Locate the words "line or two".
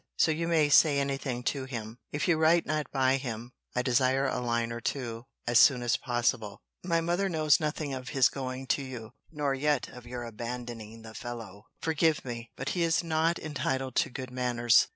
4.39-5.27